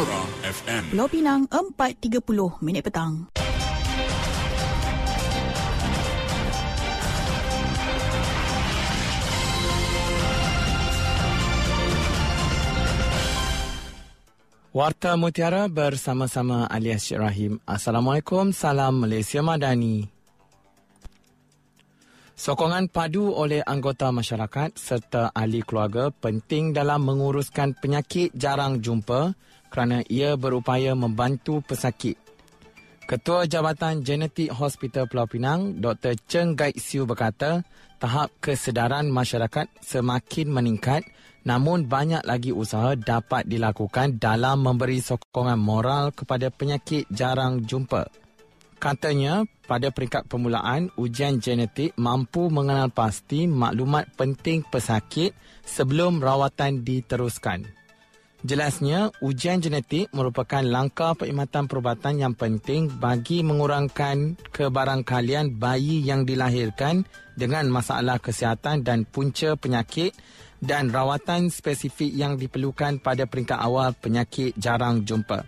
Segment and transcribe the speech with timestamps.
[0.00, 0.82] Sonora FM.
[0.96, 3.28] Pulau Pinang 4.30 minit petang.
[14.72, 17.60] Warta Mutiara bersama-sama Alias Rahim.
[17.68, 20.08] Assalamualaikum, salam Malaysia Madani.
[22.40, 29.36] Sokongan padu oleh anggota masyarakat serta ahli keluarga penting dalam menguruskan penyakit jarang jumpa
[29.70, 32.18] kerana ia berupaya membantu pesakit.
[33.08, 36.14] Ketua Jabatan Genetik Hospital Pulau Pinang, Dr.
[36.30, 37.62] Cheng Gai Siu berkata,
[37.98, 41.02] tahap kesedaran masyarakat semakin meningkat
[41.40, 48.12] namun banyak lagi usaha dapat dilakukan dalam memberi sokongan moral kepada penyakit jarang jumpa.
[48.80, 57.79] Katanya, pada peringkat permulaan, ujian genetik mampu mengenal pasti maklumat penting pesakit sebelum rawatan diteruskan.
[58.40, 67.04] Jelasnya, ujian genetik merupakan langkah perkhidmatan perubatan yang penting bagi mengurangkan kebarangkalian bayi yang dilahirkan
[67.36, 70.16] dengan masalah kesihatan dan punca penyakit
[70.56, 75.44] dan rawatan spesifik yang diperlukan pada peringkat awal penyakit jarang jumpa.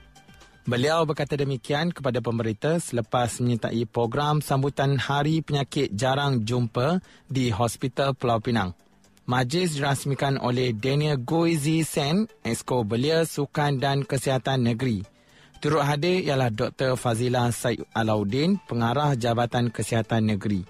[0.69, 8.15] Beliau berkata demikian kepada pemberita selepas menyertai program sambutan Hari Penyakit Jarang Jumpa di Hospital
[8.15, 8.71] Pulau Pinang.
[9.23, 15.07] Majlis dirasmikan oleh Daniel Goizi Sen, Esko Belia Sukan dan Kesihatan Negeri.
[15.63, 16.99] Turut hadir ialah Dr.
[16.99, 20.67] Fazila Said Alauddin, Pengarah Jabatan Kesihatan Negeri.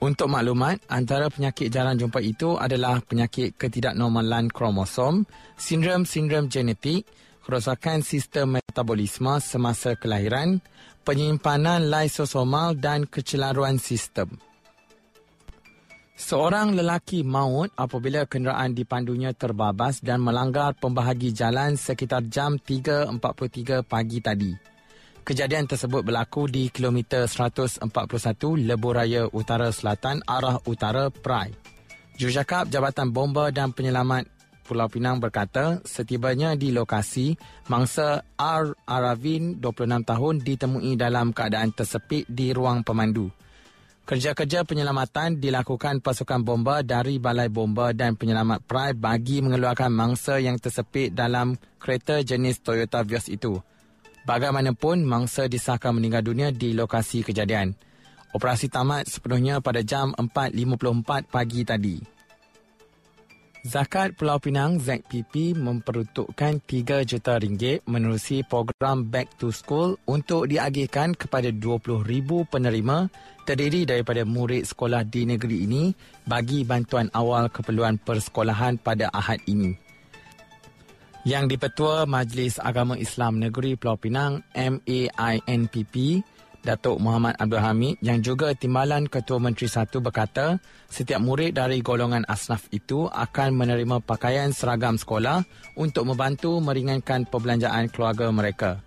[0.00, 5.28] Untuk maklumat, antara penyakit jarang jumpa itu adalah penyakit ketidaknormalan kromosom,
[5.60, 7.04] sindrom-sindrom genetik,
[7.44, 10.64] kerosakan sistem metabolisme semasa kelahiran,
[11.04, 14.40] penyimpanan lysosomal dan kecelaruan sistem.
[16.20, 24.20] Seorang lelaki maut apabila kenderaan dipandunya terbabas dan melanggar pembahagi jalan sekitar jam 3.43 pagi
[24.20, 24.52] tadi.
[25.24, 27.88] Kejadian tersebut berlaku di kilometer 141
[28.68, 31.56] Lebuh Raya Utara Selatan arah Utara Prai.
[32.20, 34.28] Jurucakap Jabatan Bomba dan Penyelamat
[34.68, 37.32] Pulau Pinang berkata, setibanya di lokasi,
[37.72, 38.76] mangsa R.
[38.84, 43.32] Aravin, 26 tahun, ditemui dalam keadaan tersepit di ruang pemandu.
[44.10, 50.58] Kerja-kerja penyelamatan dilakukan pasukan bomba dari Balai Bomba dan Penyelamat Prai bagi mengeluarkan mangsa yang
[50.58, 53.62] tersepit dalam kereta jenis Toyota Vios itu.
[54.26, 57.78] Bagaimanapun, mangsa disahkan meninggal dunia di lokasi kejadian.
[58.34, 62.19] Operasi tamat sepenuhnya pada jam 4.54 pagi tadi.
[63.60, 71.12] Zakat Pulau Pinang ZPP memperuntukkan 3 juta ringgit menerusi program Back to School untuk diagihkan
[71.12, 72.00] kepada 20,000
[72.48, 73.12] penerima
[73.44, 75.92] terdiri daripada murid sekolah di negeri ini
[76.24, 79.76] bagi bantuan awal keperluan persekolahan pada ahad ini.
[81.28, 86.24] Yang dipetua Majlis Agama Islam Negeri Pulau Pinang MAINPP
[86.60, 90.60] Datuk Muhammad Abdul Hamid yang juga Timbalan Ketua Menteri Satu berkata
[90.92, 95.40] setiap murid dari golongan asnaf itu akan menerima pakaian seragam sekolah
[95.80, 98.84] untuk membantu meringankan perbelanjaan keluarga mereka.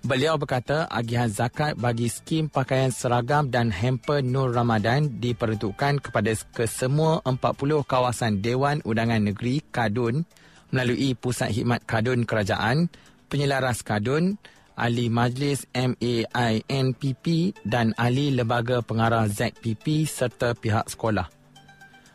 [0.00, 7.20] Beliau berkata agihan zakat bagi skim pakaian seragam dan hamper Nur Ramadan diperuntukkan kepada kesemua
[7.28, 7.36] 40
[7.84, 10.24] kawasan Dewan Undangan Negeri Kadun
[10.72, 12.88] melalui Pusat Khidmat Kadun Kerajaan,
[13.28, 14.40] Penyelaras Kadun,
[14.80, 21.28] Ahli Majlis MAINPP dan Ahli Lembaga Pengarah ZPP serta pihak sekolah.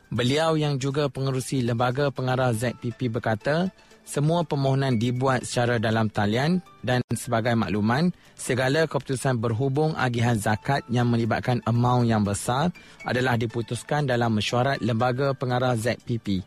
[0.09, 3.69] Beliau yang juga pengerusi Lembaga Pengarah ZPP berkata,
[4.05, 11.09] semua permohonan dibuat secara dalam talian dan sebagai makluman, segala keputusan berhubung agihan zakat yang
[11.09, 12.69] melibatkan amount yang besar
[13.01, 16.45] adalah diputuskan dalam mesyuarat Lembaga Pengarah ZPP.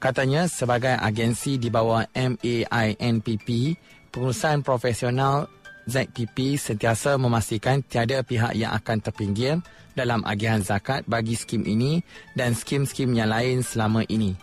[0.00, 3.76] Katanya sebagai agensi di bawah MAINPP,
[4.10, 5.48] pengurusan profesional
[5.88, 9.58] ZPP sentiasa memastikan tiada pihak yang akan terpinggir
[9.96, 12.04] dalam agihan zakat bagi skim ini
[12.36, 14.36] dan skim-skim yang lain selama ini.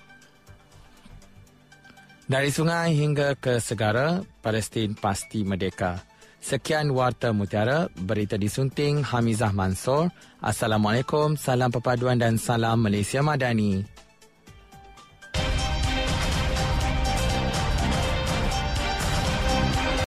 [2.27, 6.03] Dari sungai hingga ke segara, Palestin pasti merdeka.
[6.43, 10.11] Sekian Warta Mutiara, berita disunting Hamizah Mansor.
[10.43, 13.96] Assalamualaikum, salam perpaduan dan salam Malaysia Madani.